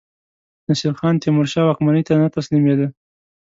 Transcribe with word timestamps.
نصیرخان 0.69 1.13
تیمورشاه 1.21 1.65
واکمنۍ 1.67 2.03
ته 2.07 2.13
نه 2.21 2.27
تسلیمېدی. 2.35 2.87